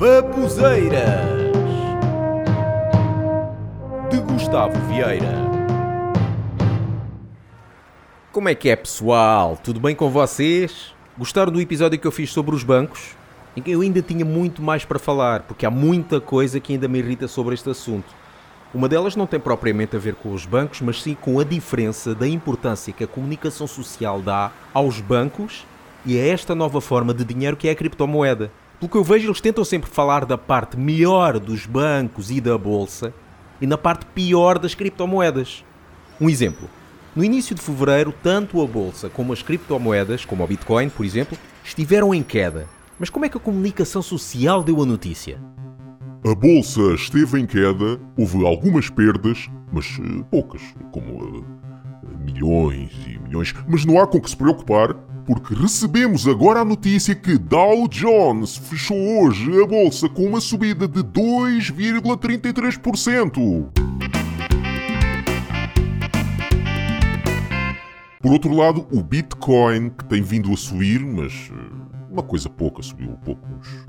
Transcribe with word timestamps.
Babuzeiras 0.00 1.04
de 4.10 4.18
Gustavo 4.20 4.72
Vieira. 4.88 5.34
Como 8.32 8.48
é 8.48 8.54
que 8.54 8.70
é, 8.70 8.76
pessoal? 8.76 9.58
Tudo 9.62 9.78
bem 9.78 9.94
com 9.94 10.08
vocês? 10.08 10.94
Gostaram 11.18 11.52
do 11.52 11.60
episódio 11.60 11.98
que 11.98 12.06
eu 12.06 12.10
fiz 12.10 12.32
sobre 12.32 12.54
os 12.54 12.64
bancos? 12.64 13.14
Eu 13.66 13.82
ainda 13.82 14.00
tinha 14.00 14.24
muito 14.24 14.62
mais 14.62 14.86
para 14.86 14.98
falar, 14.98 15.42
porque 15.42 15.66
há 15.66 15.70
muita 15.70 16.18
coisa 16.18 16.58
que 16.58 16.72
ainda 16.72 16.88
me 16.88 17.00
irrita 17.00 17.28
sobre 17.28 17.52
este 17.52 17.68
assunto. 17.68 18.08
Uma 18.72 18.88
delas 18.88 19.14
não 19.16 19.26
tem 19.26 19.38
propriamente 19.38 19.96
a 19.96 19.98
ver 19.98 20.14
com 20.14 20.32
os 20.32 20.46
bancos, 20.46 20.80
mas 20.80 21.02
sim 21.02 21.14
com 21.14 21.38
a 21.38 21.44
diferença 21.44 22.14
da 22.14 22.26
importância 22.26 22.90
que 22.90 23.04
a 23.04 23.06
comunicação 23.06 23.66
social 23.66 24.22
dá 24.22 24.50
aos 24.72 24.98
bancos 24.98 25.66
e 26.06 26.18
a 26.18 26.26
esta 26.26 26.54
nova 26.54 26.80
forma 26.80 27.12
de 27.12 27.22
dinheiro 27.22 27.54
que 27.54 27.68
é 27.68 27.72
a 27.72 27.76
criptomoeda. 27.76 28.50
Pelo 28.80 28.90
que 28.90 28.96
eu 28.96 29.04
vejo, 29.04 29.26
eles 29.26 29.42
tentam 29.42 29.62
sempre 29.62 29.90
falar 29.90 30.24
da 30.24 30.38
parte 30.38 30.74
melhor 30.74 31.38
dos 31.38 31.66
bancos 31.66 32.30
e 32.30 32.40
da 32.40 32.56
bolsa 32.56 33.12
e 33.60 33.66
na 33.66 33.76
parte 33.76 34.06
pior 34.06 34.58
das 34.58 34.74
criptomoedas. 34.74 35.62
Um 36.18 36.30
exemplo. 36.30 36.66
No 37.14 37.22
início 37.22 37.54
de 37.54 37.60
fevereiro, 37.60 38.14
tanto 38.22 38.62
a 38.62 38.66
bolsa 38.66 39.10
como 39.10 39.34
as 39.34 39.42
criptomoedas, 39.42 40.24
como 40.24 40.42
o 40.42 40.46
Bitcoin, 40.46 40.88
por 40.88 41.04
exemplo, 41.04 41.36
estiveram 41.62 42.14
em 42.14 42.22
queda. 42.22 42.66
Mas 42.98 43.10
como 43.10 43.26
é 43.26 43.28
que 43.28 43.36
a 43.36 43.40
comunicação 43.40 44.00
social 44.00 44.62
deu 44.62 44.80
a 44.80 44.86
notícia? 44.86 45.38
A 46.24 46.34
bolsa 46.34 46.94
esteve 46.94 47.38
em 47.38 47.44
queda, 47.44 48.00
houve 48.16 48.46
algumas 48.46 48.88
perdas, 48.88 49.50
mas 49.70 49.98
uh, 49.98 50.24
poucas, 50.30 50.62
como 50.90 51.22
uh, 51.22 51.44
milhões 52.18 52.92
e 53.06 53.18
milhões. 53.18 53.54
Mas 53.68 53.84
não 53.84 54.00
há 54.00 54.06
com 54.06 54.18
que 54.18 54.30
se 54.30 54.36
preocupar, 54.36 54.96
porque 55.32 55.54
recebemos 55.54 56.26
agora 56.26 56.62
a 56.62 56.64
notícia 56.64 57.14
que 57.14 57.38
Dow 57.38 57.86
Jones 57.86 58.56
fechou 58.56 58.98
hoje 58.98 59.62
a 59.62 59.64
bolsa 59.64 60.08
com 60.08 60.24
uma 60.24 60.40
subida 60.40 60.88
de 60.88 61.04
2,33%. 61.04 63.68
Por 68.20 68.32
outro 68.32 68.52
lado, 68.52 68.88
o 68.90 69.00
Bitcoin, 69.04 69.90
que 69.90 70.04
tem 70.06 70.20
vindo 70.20 70.52
a 70.52 70.56
subir, 70.56 70.98
mas 70.98 71.48
uh, 71.48 71.54
uma 72.10 72.24
coisa 72.24 72.48
pouca, 72.48 72.82
subiu 72.82 73.10
um 73.10 73.16
pouco, 73.16 73.48
uns 73.48 73.86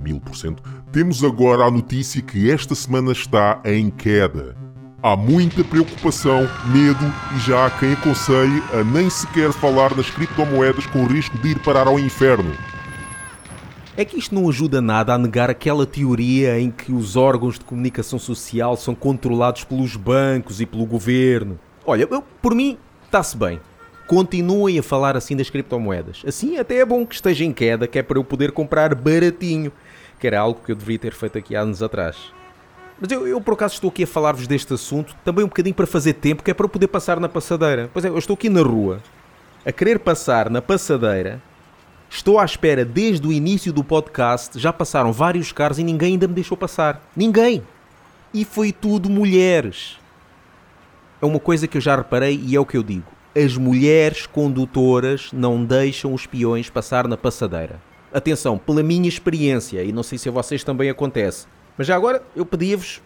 mil 0.00 0.20
por 0.20 0.36
cento, 0.36 0.62
temos 0.92 1.24
agora 1.24 1.64
a 1.64 1.70
notícia 1.72 2.22
que 2.22 2.52
esta 2.52 2.76
semana 2.76 3.10
está 3.10 3.60
em 3.64 3.90
queda. 3.90 4.56
Há 5.00 5.14
muita 5.14 5.62
preocupação, 5.62 6.40
medo 6.66 7.04
e 7.36 7.38
já 7.38 7.66
há 7.66 7.70
quem 7.70 7.92
aconselhe 7.92 8.60
a 8.72 8.82
nem 8.82 9.08
sequer 9.08 9.52
falar 9.52 9.96
nas 9.96 10.10
criptomoedas 10.10 10.86
com 10.86 11.06
risco 11.06 11.38
de 11.38 11.50
ir 11.50 11.58
parar 11.60 11.86
ao 11.86 12.00
inferno. 12.00 12.52
É 13.96 14.04
que 14.04 14.18
isto 14.18 14.34
não 14.34 14.48
ajuda 14.48 14.80
nada 14.80 15.14
a 15.14 15.18
negar 15.18 15.50
aquela 15.50 15.86
teoria 15.86 16.58
em 16.58 16.68
que 16.68 16.90
os 16.90 17.14
órgãos 17.14 17.60
de 17.60 17.64
comunicação 17.64 18.18
social 18.18 18.76
são 18.76 18.92
controlados 18.92 19.62
pelos 19.62 19.94
bancos 19.94 20.60
e 20.60 20.66
pelo 20.66 20.84
governo. 20.84 21.60
Olha, 21.86 22.08
eu, 22.10 22.22
por 22.42 22.52
mim, 22.52 22.76
está-se 23.04 23.36
bem. 23.36 23.60
Continuem 24.08 24.80
a 24.80 24.82
falar 24.82 25.16
assim 25.16 25.36
das 25.36 25.48
criptomoedas. 25.48 26.22
Assim 26.26 26.58
até 26.58 26.78
é 26.78 26.84
bom 26.84 27.06
que 27.06 27.14
esteja 27.14 27.44
em 27.44 27.52
queda, 27.52 27.86
que 27.86 28.00
é 28.00 28.02
para 28.02 28.18
eu 28.18 28.24
poder 28.24 28.50
comprar 28.50 28.96
baratinho 28.96 29.70
que 30.18 30.26
era 30.26 30.40
algo 30.40 30.60
que 30.64 30.72
eu 30.72 30.76
deveria 30.76 30.98
ter 30.98 31.14
feito 31.14 31.38
aqui 31.38 31.54
há 31.54 31.60
anos 31.60 31.82
atrás. 31.82 32.16
Mas 33.00 33.10
eu, 33.12 33.26
eu 33.28 33.40
por 33.40 33.54
acaso 33.54 33.74
estou 33.74 33.90
aqui 33.90 34.02
a 34.02 34.06
falar-vos 34.06 34.46
deste 34.46 34.74
assunto 34.74 35.14
também 35.24 35.44
um 35.44 35.48
bocadinho 35.48 35.74
para 35.74 35.86
fazer 35.86 36.14
tempo, 36.14 36.42
que 36.42 36.50
é 36.50 36.54
para 36.54 36.68
poder 36.68 36.88
passar 36.88 37.20
na 37.20 37.28
passadeira. 37.28 37.88
Pois 37.92 38.04
é, 38.04 38.08
eu 38.08 38.18
estou 38.18 38.34
aqui 38.34 38.48
na 38.48 38.62
rua, 38.62 39.00
a 39.64 39.70
querer 39.70 40.00
passar 40.00 40.50
na 40.50 40.60
passadeira, 40.60 41.40
estou 42.10 42.38
à 42.38 42.44
espera 42.44 42.84
desde 42.84 43.26
o 43.26 43.32
início 43.32 43.72
do 43.72 43.84
podcast, 43.84 44.58
já 44.58 44.72
passaram 44.72 45.12
vários 45.12 45.52
carros 45.52 45.78
e 45.78 45.84
ninguém 45.84 46.14
ainda 46.14 46.26
me 46.26 46.34
deixou 46.34 46.56
passar. 46.56 47.00
Ninguém! 47.16 47.62
E 48.34 48.44
foi 48.44 48.72
tudo 48.72 49.08
mulheres. 49.08 49.96
É 51.22 51.26
uma 51.26 51.40
coisa 51.40 51.66
que 51.66 51.76
eu 51.76 51.80
já 51.80 51.96
reparei 51.96 52.40
e 52.44 52.56
é 52.56 52.60
o 52.60 52.66
que 52.66 52.76
eu 52.76 52.82
digo. 52.82 53.10
As 53.34 53.56
mulheres 53.56 54.26
condutoras 54.26 55.30
não 55.32 55.64
deixam 55.64 56.12
os 56.12 56.26
peões 56.26 56.68
passar 56.68 57.06
na 57.06 57.16
passadeira. 57.16 57.80
Atenção, 58.12 58.58
pela 58.58 58.82
minha 58.82 59.08
experiência, 59.08 59.84
e 59.84 59.92
não 59.92 60.02
sei 60.02 60.18
se 60.18 60.28
a 60.28 60.32
vocês 60.32 60.64
também 60.64 60.90
acontece, 60.90 61.46
mas 61.78 61.86
já 61.86 61.94
agora 61.94 62.22
eu 62.34 62.44
pedia-vos, 62.44 63.00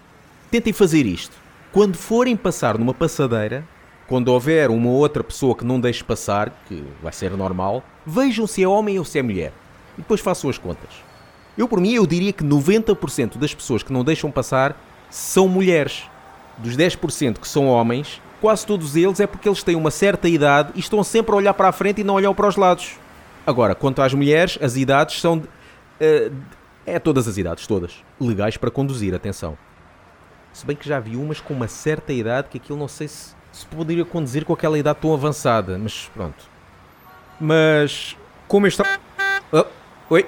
tentem 0.50 0.72
fazer 0.72 1.04
isto. 1.06 1.36
Quando 1.70 1.96
forem 1.96 2.36
passar 2.36 2.78
numa 2.78 2.94
passadeira, 2.94 3.64
quando 4.08 4.28
houver 4.28 4.70
uma 4.70 4.90
outra 4.90 5.22
pessoa 5.22 5.54
que 5.54 5.64
não 5.64 5.78
deixe 5.78 6.02
passar, 6.02 6.50
que 6.66 6.82
vai 7.02 7.12
ser 7.12 7.30
normal, 7.32 7.84
vejam 8.04 8.46
se 8.46 8.62
é 8.62 8.68
homem 8.68 8.98
ou 8.98 9.04
se 9.04 9.18
é 9.18 9.22
mulher. 9.22 9.52
E 9.96 10.00
depois 10.00 10.20
façam 10.20 10.50
as 10.50 10.58
contas. 10.58 10.90
Eu, 11.56 11.68
por 11.68 11.80
mim, 11.80 11.92
eu 11.92 12.06
diria 12.06 12.32
que 12.32 12.42
90% 12.42 13.38
das 13.38 13.54
pessoas 13.54 13.82
que 13.82 13.92
não 13.92 14.02
deixam 14.02 14.30
passar 14.30 14.76
são 15.10 15.46
mulheres. 15.46 16.04
Dos 16.58 16.76
10% 16.76 17.38
que 17.38 17.48
são 17.48 17.66
homens, 17.66 18.20
quase 18.40 18.66
todos 18.66 18.96
eles 18.96 19.20
é 19.20 19.26
porque 19.26 19.48
eles 19.48 19.62
têm 19.62 19.76
uma 19.76 19.90
certa 19.90 20.28
idade 20.28 20.72
e 20.74 20.80
estão 20.80 21.02
sempre 21.04 21.32
a 21.32 21.36
olhar 21.36 21.54
para 21.54 21.68
a 21.68 21.72
frente 21.72 22.00
e 22.00 22.04
não 22.04 22.14
olham 22.14 22.34
para 22.34 22.48
os 22.48 22.56
lados. 22.56 22.92
Agora, 23.46 23.74
quanto 23.74 24.00
às 24.00 24.14
mulheres, 24.14 24.58
as 24.60 24.76
idades 24.76 25.20
são. 25.20 25.38
Uh, 25.38 26.34
é 26.86 26.98
todas 26.98 27.28
as 27.28 27.36
idades, 27.36 27.66
todas. 27.66 28.02
Legais 28.20 28.56
para 28.56 28.70
conduzir, 28.70 29.14
atenção. 29.14 29.56
Se 30.52 30.66
bem 30.66 30.76
que 30.76 30.88
já 30.88 31.00
vi 31.00 31.16
umas 31.16 31.40
com 31.40 31.54
uma 31.54 31.68
certa 31.68 32.12
idade 32.12 32.48
que 32.48 32.58
aquilo 32.58 32.78
não 32.78 32.88
sei 32.88 33.08
se, 33.08 33.34
se 33.50 33.64
poderia 33.66 34.04
conduzir 34.04 34.44
com 34.44 34.52
aquela 34.52 34.78
idade 34.78 34.98
tão 35.00 35.14
avançada, 35.14 35.78
mas 35.78 36.10
pronto. 36.14 36.44
Mas. 37.40 38.16
Como 38.48 38.66
está. 38.66 38.98
Oh, 39.50 39.64
oi! 40.10 40.26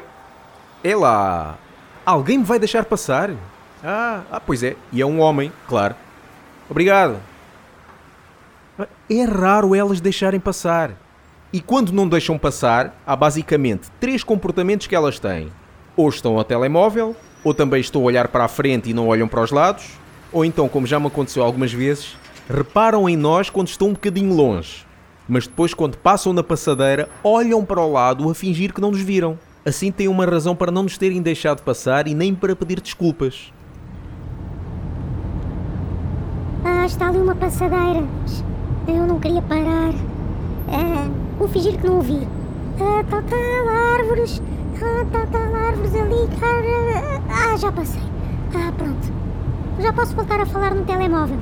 É 0.82 0.96
lá! 0.96 1.58
Alguém 2.06 2.38
me 2.38 2.44
vai 2.44 2.58
deixar 2.58 2.84
passar? 2.84 3.30
Ah, 3.82 4.22
ah, 4.30 4.40
pois 4.40 4.62
é. 4.62 4.76
E 4.92 5.00
é 5.02 5.06
um 5.06 5.20
homem, 5.20 5.52
claro. 5.68 5.94
Obrigado. 6.70 7.18
É 9.08 9.24
raro 9.24 9.74
elas 9.74 10.00
deixarem 10.00 10.40
passar. 10.40 10.92
E 11.52 11.60
quando 11.60 11.92
não 11.92 12.08
deixam 12.08 12.38
passar, 12.38 12.94
há 13.06 13.14
basicamente 13.14 13.90
três 14.00 14.24
comportamentos 14.24 14.86
que 14.86 14.94
elas 14.94 15.18
têm. 15.18 15.52
Ou 15.96 16.08
estão 16.08 16.36
ao 16.36 16.44
telemóvel, 16.44 17.14
ou 17.42 17.54
também 17.54 17.80
estão 17.80 18.02
a 18.02 18.04
olhar 18.04 18.28
para 18.28 18.44
a 18.44 18.48
frente 18.48 18.90
e 18.90 18.94
não 18.94 19.08
olham 19.08 19.28
para 19.28 19.42
os 19.42 19.50
lados, 19.50 19.92
ou 20.32 20.44
então, 20.44 20.68
como 20.68 20.86
já 20.86 20.98
me 20.98 21.06
aconteceu 21.06 21.42
algumas 21.44 21.72
vezes, 21.72 22.16
reparam 22.48 23.08
em 23.08 23.16
nós 23.16 23.48
quando 23.50 23.68
estão 23.68 23.88
um 23.88 23.92
bocadinho 23.92 24.34
longe, 24.34 24.84
mas 25.28 25.46
depois, 25.46 25.72
quando 25.72 25.96
passam 25.96 26.32
na 26.32 26.42
passadeira, 26.42 27.08
olham 27.22 27.64
para 27.64 27.80
o 27.80 27.92
lado 27.92 28.28
a 28.28 28.34
fingir 28.34 28.72
que 28.72 28.80
não 28.80 28.90
nos 28.90 29.00
viram. 29.00 29.38
Assim 29.64 29.90
têm 29.90 30.08
uma 30.08 30.26
razão 30.26 30.54
para 30.54 30.70
não 30.70 30.82
nos 30.82 30.98
terem 30.98 31.22
deixado 31.22 31.62
passar 31.62 32.06
e 32.06 32.14
nem 32.14 32.34
para 32.34 32.54
pedir 32.54 32.80
desculpas. 32.80 33.52
Ah, 36.62 36.84
está 36.84 37.08
ali 37.08 37.18
uma 37.18 37.34
passadeira. 37.34 38.04
Eu 38.86 39.06
não 39.06 39.18
queria 39.18 39.40
parar. 39.40 39.94
Ah, 40.68 41.08
vou 41.38 41.48
fingir 41.48 41.78
que 41.78 41.86
não 41.86 41.96
ouvi. 41.96 42.28
Ah, 42.78 43.02
tal, 43.08 43.22
tal, 43.22 43.68
árvores. 43.98 44.42
Árvores 44.84 45.94
ali. 45.94 46.28
Ah, 46.42 47.52
ah, 47.52 47.56
já 47.56 47.72
passei. 47.72 48.02
Ah, 48.54 48.72
pronto. 48.76 49.12
Já 49.80 49.92
posso 49.92 50.14
voltar 50.14 50.40
a 50.40 50.46
falar 50.46 50.74
no 50.74 50.84
telemóvel. 50.84 51.38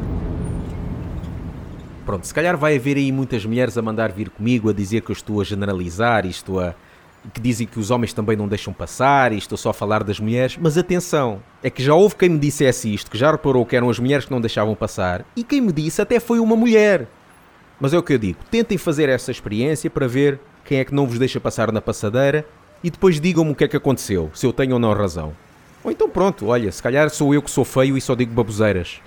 Pronto, 2.07 2.27
se 2.27 2.35
calhar 2.35 2.57
vai 2.57 2.77
haver 2.77 2.97
aí 2.97 3.13
muitas 3.13 3.45
mulheres 3.45 3.77
a 3.79 3.83
mandar 3.83 4.11
vir 4.11 4.31
comigo 4.31 4.71
a 4.71 4.73
dizer 4.73 5.03
que 5.03 5.11
eu 5.11 5.15
estou 5.15 5.41
a 5.41 5.45
generalizar, 5.45 6.27
isto 6.27 6.59
a. 6.59 6.75
que 7.33 7.41
dizem 7.41 7.67
que 7.67 7.79
os 7.79 7.91
homens 7.91 8.13
também 8.13 8.37
não 8.37 8.49
deixam 8.49 8.73
passar, 8.73 9.33
e 9.33 9.39
estou 9.39 9.57
só 9.57 9.71
a 9.71 9.75
falar 9.75 10.03
das 10.03 10.19
mulheres, 10.19 10.59
mas 10.61 10.77
atenção, 10.77 11.41
é 11.63 11.71
que 11.71 11.83
já 11.83 11.95
houve 11.95 12.17
quem 12.17 12.29
me 12.29 12.39
dissesse 12.39 12.93
isto, 12.93 13.11
que 13.11 13.19
já 13.19 13.31
reparou 13.31 13.65
que 13.65 13.77
eram 13.77 13.89
as 13.89 13.99
mulheres 13.99 14.25
que 14.25 14.33
não 14.33 14.41
deixavam 14.41 14.75
passar, 14.75 15.25
e 15.37 15.45
quem 15.45 15.61
me 15.61 15.73
disse 15.73 16.03
até 16.03 16.19
foi 16.19 16.41
uma 16.41 16.57
mulher. 16.57 17.07
Mas 17.81 17.93
é 17.93 17.99
o 17.99 18.03
que 18.03 18.15
eu 18.15 18.19
digo, 18.19 18.39
tentem 18.51 18.77
fazer 18.79 19.09
essa 19.09 19.31
experiência 19.31 19.89
para 19.89 20.09
ver 20.09 20.41
quem 20.65 20.79
é 20.79 20.85
que 20.85 20.95
não 20.95 21.07
vos 21.07 21.19
deixa 21.19 21.39
passar 21.39 21.71
na 21.71 21.81
passadeira 21.81 22.45
e 22.83 22.91
depois 22.91 23.21
digam-me 23.21 23.53
o 23.53 23.55
que 23.55 23.65
é 23.65 23.69
que 23.69 23.77
aconteceu, 23.77 24.31
se 24.35 24.47
eu 24.47 24.53
tenho 24.53 24.75
ou 24.75 24.79
não 24.79 24.93
razão. 24.93 25.33
Ou 25.85 25.91
então 25.91 26.09
pronto, 26.09 26.47
olha, 26.47 26.71
se 26.71 26.83
calhar 26.83 27.11
sou 27.11 27.35
eu 27.35 27.43
que 27.43 27.51
sou 27.51 27.65
feio 27.65 27.97
e 27.97 28.01
só 28.01 28.15
digo 28.15 28.33
baboseiras. 28.33 29.01